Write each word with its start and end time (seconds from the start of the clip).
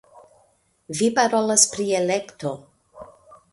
Vi 1.01 1.09
parolas 1.19 1.67
pri 1.75 1.87
elekto! 2.01 2.57